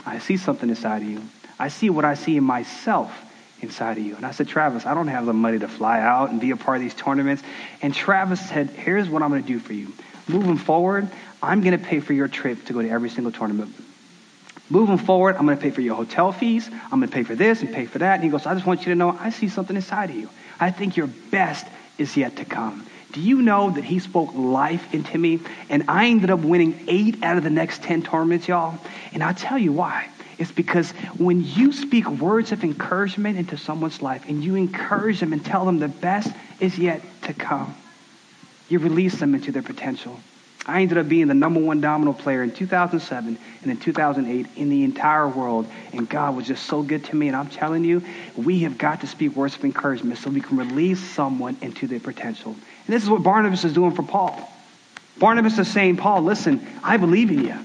[0.05, 1.21] I see something inside of you.
[1.57, 3.11] I see what I see in myself
[3.61, 4.15] inside of you.
[4.15, 6.55] And I said, Travis, I don't have the money to fly out and be a
[6.55, 7.43] part of these tournaments.
[7.81, 9.91] And Travis said, Here's what I'm going to do for you.
[10.29, 11.09] Moving forward,
[11.41, 13.73] I'm going to pay for your trip to go to every single tournament.
[14.69, 16.69] Moving forward, I'm going to pay for your hotel fees.
[16.91, 18.15] I'm going to pay for this and pay for that.
[18.15, 20.29] And he goes, I just want you to know I see something inside of you.
[20.59, 21.65] I think your best
[21.97, 22.85] is yet to come.
[23.11, 25.39] Do you know that he spoke life into me?
[25.69, 28.77] And I ended up winning eight out of the next 10 tournaments, y'all.
[29.13, 30.07] And I'll tell you why.
[30.37, 35.33] It's because when you speak words of encouragement into someone's life and you encourage them
[35.33, 37.75] and tell them the best is yet to come,
[38.69, 40.19] you release them into their potential.
[40.69, 44.69] I ended up being the number one domino player in 2007 and in 2008 in
[44.69, 45.67] the entire world.
[45.93, 47.27] And God was just so good to me.
[47.27, 48.03] And I'm telling you,
[48.35, 51.99] we have got to speak words of encouragement so we can release someone into their
[51.99, 52.51] potential.
[52.51, 54.53] And this is what Barnabas is doing for Paul.
[55.17, 57.55] Barnabas is saying, Paul, listen, I believe in you.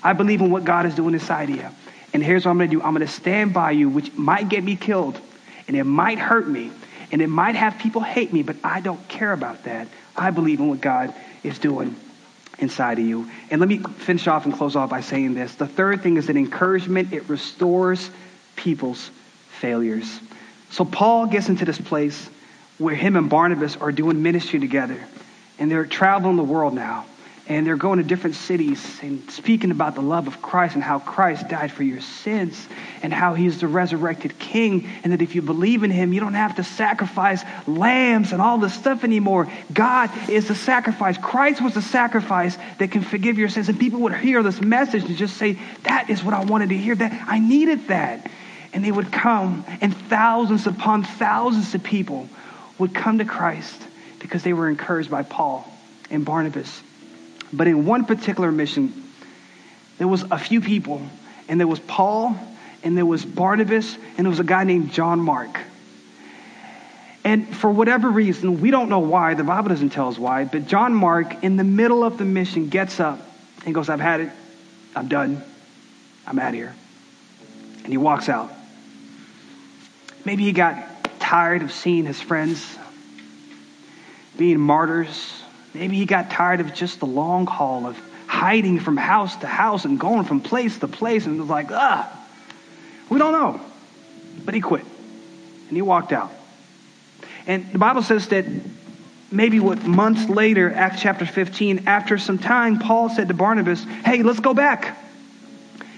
[0.00, 1.68] I believe in what God is doing inside of you.
[2.14, 4.48] And here's what I'm going to do I'm going to stand by you, which might
[4.48, 5.20] get me killed,
[5.66, 6.70] and it might hurt me,
[7.10, 9.88] and it might have people hate me, but I don't care about that.
[10.14, 11.96] I believe in what God is doing
[12.58, 13.30] inside of you.
[13.50, 15.54] And let me finish off and close off by saying this.
[15.54, 18.10] The third thing is that encouragement, it restores
[18.56, 19.10] people's
[19.58, 20.20] failures.
[20.70, 22.30] So Paul gets into this place
[22.78, 25.02] where him and Barnabas are doing ministry together.
[25.58, 27.06] And they're traveling the world now
[27.48, 31.00] and they're going to different cities and speaking about the love of Christ and how
[31.00, 32.68] Christ died for your sins
[33.02, 36.34] and how he's the resurrected king and that if you believe in him, you don't
[36.34, 39.50] have to sacrifice lambs and all this stuff anymore.
[39.72, 41.18] God is the sacrifice.
[41.18, 43.68] Christ was the sacrifice that can forgive your sins.
[43.68, 46.76] And people would hear this message and just say, that is what I wanted to
[46.76, 46.94] hear.
[46.94, 48.30] That I needed that.
[48.72, 52.28] And they would come and thousands upon thousands of people
[52.78, 53.82] would come to Christ
[54.20, 55.68] because they were encouraged by Paul
[56.08, 56.82] and Barnabas.
[57.52, 59.10] But in one particular mission,
[59.98, 61.02] there was a few people,
[61.48, 62.36] and there was Paul,
[62.82, 65.58] and there was Barnabas, and there was a guy named John Mark.
[67.24, 70.66] And for whatever reason, we don't know why, the Bible doesn't tell us why, but
[70.66, 73.20] John Mark, in the middle of the mission, gets up
[73.64, 74.30] and goes, I've had it.
[74.96, 75.42] I'm done.
[76.26, 76.74] I'm out of here.
[77.84, 78.52] And he walks out.
[80.24, 82.78] Maybe he got tired of seeing his friends
[84.36, 85.42] being martyrs.
[85.74, 89.84] Maybe he got tired of just the long haul of hiding from house to house
[89.84, 92.10] and going from place to place and was like, ah,
[93.08, 93.60] we don't know.
[94.44, 94.84] But he quit
[95.68, 96.32] and he walked out.
[97.46, 98.46] And the Bible says that
[99.30, 104.22] maybe what months later, Acts chapter 15, after some time, Paul said to Barnabas, Hey,
[104.22, 104.98] let's go back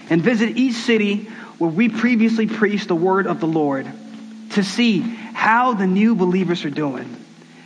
[0.09, 1.25] and visit each city
[1.57, 3.87] where we previously preached the word of the Lord
[4.51, 7.24] to see how the new believers are doing.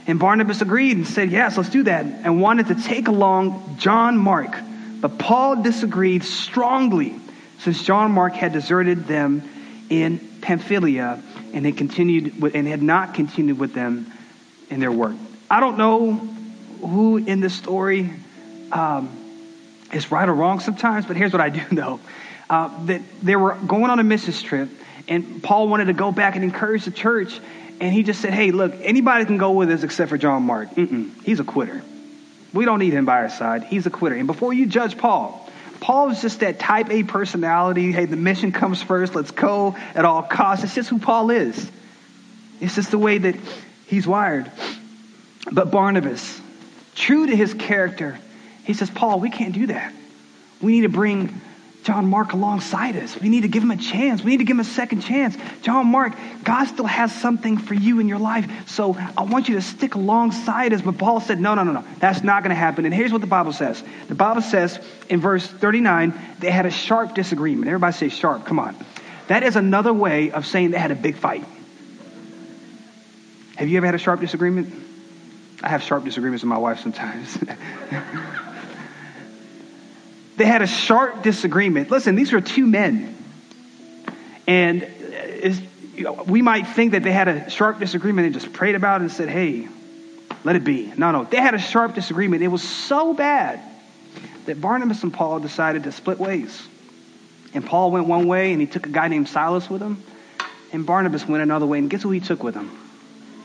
[0.10, 4.18] And Barnabas agreed and said, Yes, let's do that, and wanted to take along John
[4.18, 4.56] Mark.
[5.00, 7.14] But Paul disagreed strongly
[7.60, 9.48] since John Mark had deserted them
[9.88, 11.22] in Pamphylia
[11.54, 14.12] and had continued with, and had not continued with them
[14.72, 15.16] in their work.
[15.48, 16.14] I don't know
[16.82, 18.12] who in this story
[18.72, 19.16] um,
[19.94, 22.00] is right or wrong sometimes, but here's what I do know:
[22.50, 24.70] uh, that they were going on a missions trip,
[25.08, 27.40] and Paul wanted to go back and encourage the church,
[27.80, 30.72] and he just said, "Hey, look, anybody can go with us except for John Mark.
[30.76, 31.82] Mm-mm, he's a quitter.
[32.54, 33.64] We don't need him by our side.
[33.64, 37.92] He's a quitter." And before you judge Paul, Paul is just that type A personality.
[37.92, 39.16] Hey, the mission comes first.
[39.16, 40.64] Let's go at all costs.
[40.64, 41.72] It's just who Paul is.
[42.60, 43.36] It's just the way that
[43.86, 44.52] he's wired.
[45.52, 46.40] But Barnabas,
[46.96, 48.20] true to his character,
[48.66, 49.94] he says, Paul, we can't do that.
[50.62, 51.40] We need to bring
[51.84, 53.20] John Mark alongside us.
[53.20, 54.22] We need to give him a chance.
[54.24, 55.38] We need to give him a second chance.
[55.62, 56.14] John Mark,
[56.44, 58.70] God still has something for you in your life.
[58.70, 60.82] So I want you to stick alongside us.
[60.82, 61.84] But Paul said, no, no, no, no.
[62.00, 62.86] That's not going to happen.
[62.86, 63.82] And here's what the Bible says.
[64.10, 67.68] The Bible says in verse 39, they had a sharp disagreement.
[67.68, 68.46] Everybody say sharp.
[68.46, 68.76] Come on.
[69.28, 71.46] That is another way of saying they had a big fight.
[73.56, 74.74] Have you ever had a sharp disagreement?
[75.62, 77.38] I have sharp disagreements with my wife sometimes.
[80.40, 81.92] They had a sharp disagreement.
[81.92, 83.14] Listen, these were two men.
[84.48, 84.88] And
[86.28, 89.12] we might think that they had a sharp disagreement and just prayed about it and
[89.12, 89.68] said, hey,
[90.46, 90.94] let it be.
[90.96, 91.26] No, no.
[91.26, 92.42] They had a sharp disagreement.
[92.42, 93.60] It was so bad
[94.46, 96.66] that Barnabas and Paul decided to split ways.
[97.54, 100.02] And Paul went one way and he took a guy named Silas with him.
[100.72, 101.80] And Barnabas went another way.
[101.80, 102.72] And guess who he took with him?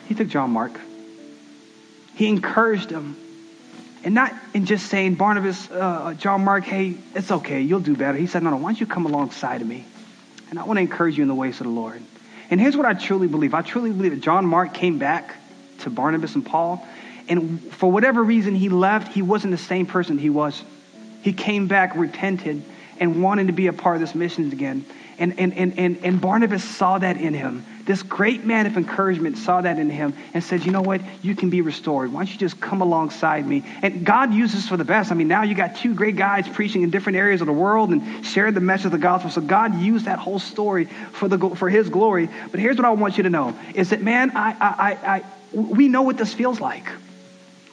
[0.07, 0.81] He took John Mark.
[2.15, 3.17] He encouraged him.
[4.05, 8.19] And not in just saying, Barnabas, uh, John Mark, hey, it's okay, you'll do better.
[8.19, 9.87] He said, no, no, why don't you come alongside of me?
[10.51, 12.03] And I want to encourage you in the ways of the Lord.
[12.51, 15.35] And here's what I truly believe I truly believe that John Mark came back
[15.81, 16.87] to Barnabas and Paul.
[17.29, 20.63] And for whatever reason he left, he wasn't the same person he was.
[21.23, 22.63] He came back repented
[23.01, 24.85] and wanted to be a part of this mission again.
[25.19, 27.65] And, and, and, and, and Barnabas saw that in him.
[27.85, 31.03] This great man of encouragement saw that in him and said, You know what?
[31.23, 32.13] You can be restored.
[32.13, 33.63] Why don't you just come alongside me?
[33.83, 35.13] And God uses for the best.
[35.13, 37.91] I mean, now you got two great guys preaching in different areas of the world
[37.91, 39.31] and shared the message of the gospel.
[39.31, 42.29] So God used that whole story for, the, for his glory.
[42.51, 45.89] But here's what I want you to know is that, man, I, I, I, we
[45.89, 46.87] know what this feels like.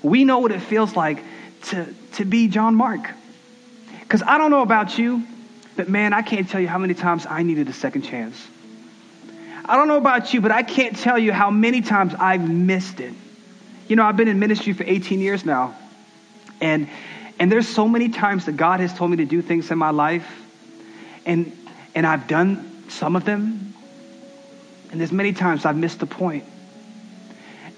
[0.03, 1.23] We know what it feels like
[1.63, 3.01] to, to be John Mark.
[4.01, 5.23] Because I don't know about you,
[5.81, 8.47] but man, I can't tell you how many times I needed a second chance.
[9.65, 12.99] I don't know about you, but I can't tell you how many times I've missed
[12.99, 13.15] it.
[13.87, 15.75] You know, I've been in ministry for 18 years now.
[16.61, 16.87] And
[17.39, 19.89] and there's so many times that God has told me to do things in my
[19.89, 20.31] life
[21.25, 21.51] and
[21.95, 23.73] and I've done some of them.
[24.91, 26.43] And there's many times I've missed the point.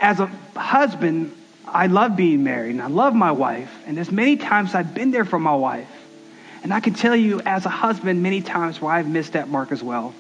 [0.02, 0.26] As a
[0.58, 1.34] husband,
[1.66, 3.74] I love being married and I love my wife.
[3.88, 5.88] And there's many times I've been there for my wife.
[6.64, 9.72] And I can tell you as a husband many times where I've missed that mark
[9.72, 10.14] as well.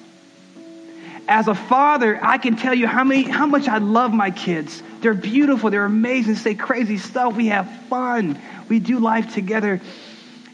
[1.25, 4.83] As a father, I can tell you how many how much I love my kids.
[4.99, 7.35] They're beautiful, they're amazing, say crazy stuff.
[7.35, 8.39] We have fun.
[8.67, 9.79] We do life together.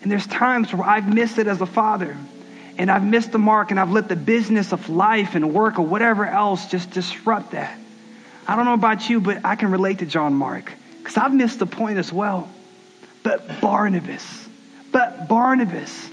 [0.01, 2.15] And there's times where I've missed it as a father.
[2.77, 5.85] And I've missed the mark and I've let the business of life and work or
[5.85, 7.77] whatever else just disrupt that.
[8.47, 11.59] I don't know about you, but I can relate to John Mark because I've missed
[11.59, 12.47] the point as well.
[13.21, 14.38] But Barnabas,
[14.91, 16.09] but Barnabas.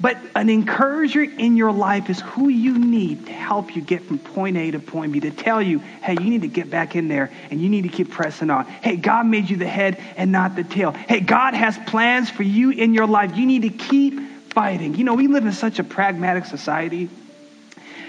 [0.00, 4.18] But an encourager in your life is who you need to help you get from
[4.18, 7.08] point A to point B, to tell you, hey, you need to get back in
[7.08, 8.64] there and you need to keep pressing on.
[8.64, 10.92] Hey, God made you the head and not the tail.
[10.92, 13.36] Hey, God has plans for you in your life.
[13.36, 14.18] You need to keep
[14.54, 14.94] fighting.
[14.94, 17.10] You know, we live in such a pragmatic society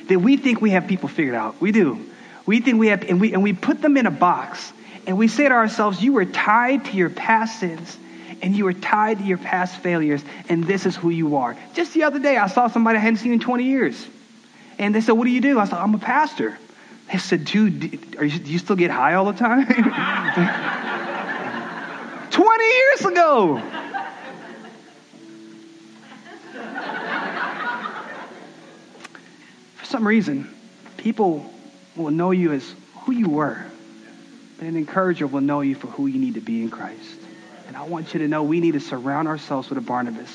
[0.08, 1.60] that we think we have people figured out.
[1.60, 2.10] We do.
[2.46, 4.72] We think we have, and we, and we put them in a box
[5.08, 7.98] and we say to ourselves, you were tied to your past sins
[8.42, 11.56] and you are tied to your past failures, and this is who you are.
[11.74, 14.08] Just the other day, I saw somebody I hadn't seen in 20 years.
[14.80, 15.60] And they said, What do you do?
[15.60, 16.58] I said, I'm a pastor.
[17.12, 19.66] They said, dude, are you, do you still get high all the time?
[22.32, 23.62] 20 years ago.
[29.76, 30.50] For some reason,
[30.96, 31.54] people
[31.98, 33.62] will know you as who you were,
[34.58, 37.20] but an encourager will know you for who you need to be in Christ.
[37.72, 40.30] And I want you to know we need to surround ourselves with a Barnabas.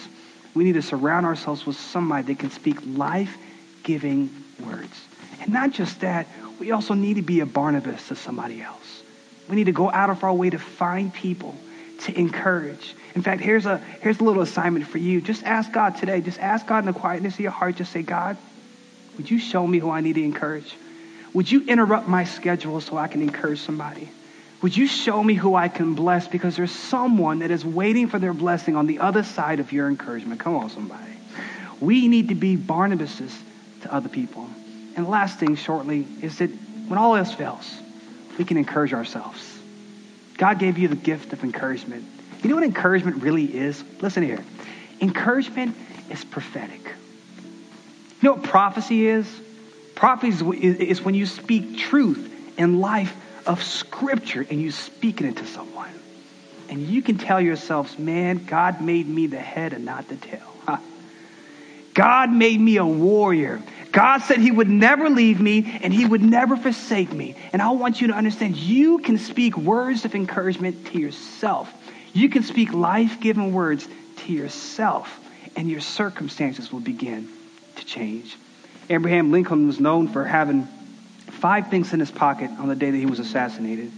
[0.55, 3.37] We need to surround ourselves with somebody that can speak life
[3.83, 4.31] giving
[4.65, 4.99] words.
[5.43, 6.27] And not just that,
[6.59, 9.03] we also need to be a Barnabas to somebody else.
[9.51, 11.55] We need to go out of our way to find people
[12.05, 12.95] to encourage.
[13.15, 15.21] In fact, here's a here's a little assignment for you.
[15.21, 16.23] Just ask God today.
[16.23, 17.77] Just ask God in the quietness of your heart.
[17.77, 18.39] Just say, God,
[19.19, 20.75] would you show me who I need to encourage?
[21.35, 24.09] Would you interrupt my schedule so I can encourage somebody?
[24.63, 26.27] Would you show me who I can bless?
[26.27, 29.89] Because there's someone that is waiting for their blessing on the other side of your
[29.89, 30.41] encouragement.
[30.41, 31.13] Come on, somebody.
[31.81, 33.37] We need to be Barnabases
[33.83, 34.49] to other people.
[34.97, 36.51] And last thing, shortly, is that
[36.89, 37.81] when all else fails,
[38.39, 39.59] we can encourage ourselves.
[40.39, 42.05] God gave you the gift of encouragement.
[42.43, 43.85] You know what encouragement really is?
[44.01, 44.43] Listen here.
[45.01, 45.77] Encouragement
[46.11, 46.83] is prophetic.
[46.85, 49.27] You know what prophecy is?
[49.95, 53.15] Prophecy is when you speak truth and life
[53.47, 55.91] of Scripture and you speak it into someone.
[56.69, 60.43] And you can tell yourselves, man, God made me the head and not the tail.
[61.95, 63.63] God made me a warrior.
[63.91, 67.35] God said he would never leave me and he would never forsake me.
[67.55, 71.73] And I want you to understand you can speak words of encouragement to yourself.
[72.13, 73.89] You can speak life giving words
[74.19, 75.21] to yourself,
[75.57, 77.29] and your circumstances will begin
[77.77, 78.37] to change.
[78.91, 80.69] Abraham Lincoln was known for having
[81.37, 83.93] five things in his pocket on the day that he was assassinated.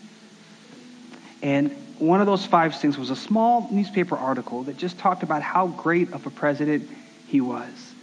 [1.42, 5.42] And one of those five things was a small newspaper article that just talked about
[5.42, 6.88] how great of a president
[7.26, 7.94] he was.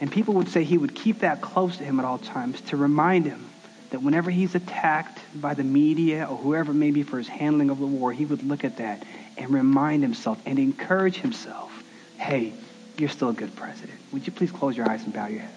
[0.00, 2.76] And people would say he would keep that close to him at all times to
[2.76, 3.48] remind him
[3.90, 7.70] that whenever he's attacked by the media or whoever it may be for his handling
[7.70, 9.04] of the war, he would look at that
[9.36, 11.70] and remind himself and encourage himself
[12.18, 12.52] hey,
[12.96, 13.98] you're still a good president.
[14.12, 15.52] Would you please close your eyes and bow your heads?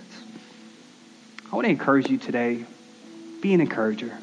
[1.49, 2.65] I want to encourage you today
[3.41, 4.17] be an encourager.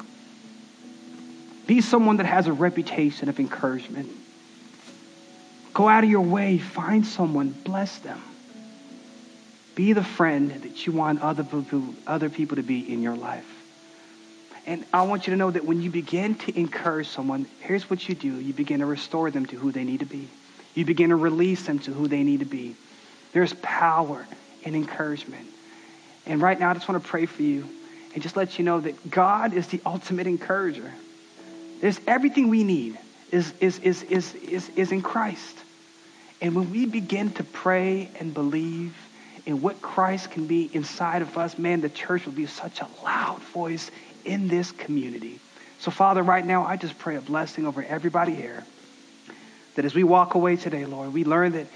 [1.67, 4.09] Be someone that has a reputation of encouragement.
[5.73, 8.21] Go out of your way, find someone, bless them.
[9.73, 13.45] Be the friend that you want other people, other people to be in your life.
[14.65, 18.07] And I want you to know that when you begin to encourage someone, here's what
[18.07, 18.39] you do.
[18.39, 20.27] You begin to restore them to who they need to be.
[20.73, 22.75] You begin to release them to who they need to be.
[23.33, 24.25] There's power
[24.63, 25.47] in encouragement.
[26.25, 27.67] And right now, I just want to pray for you
[28.15, 30.89] and just let you know that God is the ultimate encourager.
[31.81, 32.97] There's everything we need
[33.29, 35.57] is, is, is, is, is, is in Christ.
[36.41, 38.95] And when we begin to pray and believe
[39.45, 42.87] in what Christ can be inside of us, man, the church will be such a
[43.03, 43.91] loud voice
[44.23, 45.39] in this community.
[45.79, 48.63] So, Father, right now, I just pray a blessing over everybody here.
[49.75, 51.67] That as we walk away today, Lord, we learn that,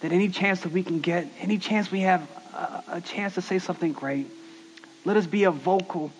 [0.00, 3.40] that any chance that we can get, any chance we have a, a chance to
[3.40, 4.26] say something great,
[5.06, 6.10] let us be a vocal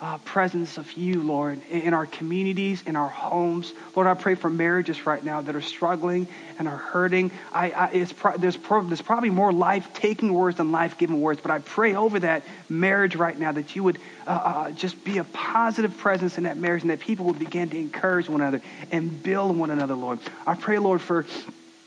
[0.00, 3.72] uh, presence of you, Lord, in our communities, in our homes.
[3.96, 6.28] Lord, I pray for marriages right now that are struggling
[6.58, 7.32] and are hurting.
[7.52, 11.40] I, I pro- there's, pro- there's probably more life taking words than life giving words,
[11.40, 15.18] but I pray over that marriage right now that you would uh, uh, just be
[15.18, 18.60] a positive presence in that marriage and that people would begin to encourage one another
[18.92, 20.20] and build one another, Lord.
[20.46, 21.26] I pray, Lord, for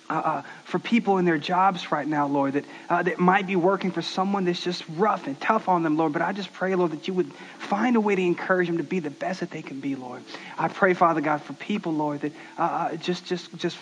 [0.10, 3.55] uh, uh, for people in their jobs right now, Lord, that, uh, that might be
[3.55, 6.14] working for someone that's just rough and tough on them, Lord.
[6.14, 8.84] But I just pray, Lord, that you would find a way to encourage them to
[8.84, 10.24] be the best that they can be, Lord.
[10.57, 13.78] I pray, Father God, for people, Lord, that uh, uh, just, just, just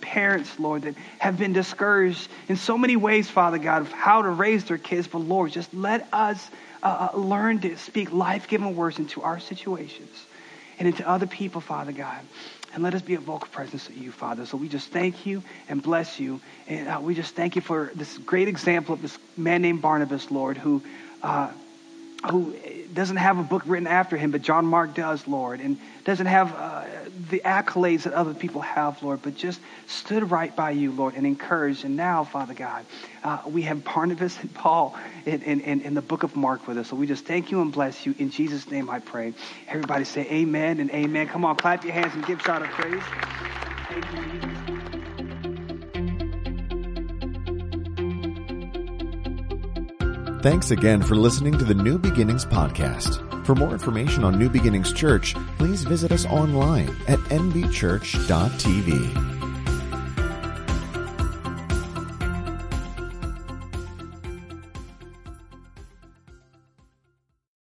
[0.00, 4.30] parents, Lord, that have been discouraged in so many ways, Father God, of how to
[4.30, 5.08] raise their kids.
[5.08, 6.50] But Lord, just let us
[6.82, 10.26] uh, learn to speak life-giving words into our situations
[10.78, 12.20] and into other people, Father God.
[12.72, 14.46] And let us be a vocal presence of you, Father.
[14.46, 16.40] So we just thank you and bless you.
[16.68, 20.30] And uh, we just thank you for this great example of this man named Barnabas,
[20.30, 20.82] Lord, who,
[21.22, 21.50] uh,
[22.28, 22.54] who
[22.92, 26.52] doesn't have a book written after him, but John Mark does, Lord, and doesn't have
[26.54, 26.84] uh,
[27.30, 31.26] the accolades that other people have, Lord, but just stood right by you, Lord, and
[31.26, 31.84] encouraged.
[31.84, 32.84] And now, Father God,
[33.22, 36.88] uh, we have Barnabas and Paul in, in, in the book of Mark with us.
[36.88, 38.14] So we just thank you and bless you.
[38.18, 39.32] In Jesus' name I pray.
[39.68, 41.28] Everybody say amen and amen.
[41.28, 43.02] Come on, clap your hands and give God a praise.
[43.88, 44.59] Thank you,
[50.42, 53.44] Thanks again for listening to the New Beginnings podcast.
[53.44, 59.39] For more information on New Beginnings Church, please visit us online at nbchurch.tv.